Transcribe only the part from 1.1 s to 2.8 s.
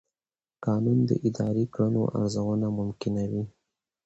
اداري کړنو ارزونه